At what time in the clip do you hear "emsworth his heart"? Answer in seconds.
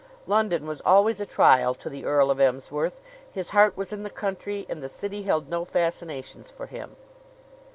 2.39-3.77